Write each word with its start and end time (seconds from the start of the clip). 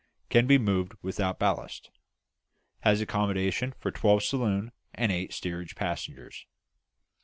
Can 0.31 0.47
be 0.47 0.57
moved 0.57 0.93
without 1.03 1.37
ballast. 1.37 1.91
Has 2.79 3.01
accommodation 3.01 3.75
for 3.79 3.91
twelve 3.91 4.23
saloon 4.23 4.71
and 4.95 5.11
eight 5.11 5.31
steerage 5.31 5.75
passengers. 5.75 6.47